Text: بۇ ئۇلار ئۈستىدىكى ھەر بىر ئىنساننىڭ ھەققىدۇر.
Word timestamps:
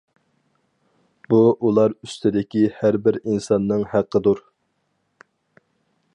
بۇ 1.33 1.41
ئۇلار 1.67 1.93
ئۈستىدىكى 2.07 2.65
ھەر 2.79 2.99
بىر 3.07 3.21
ئىنساننىڭ 3.23 3.87
ھەققىدۇر. 3.93 4.43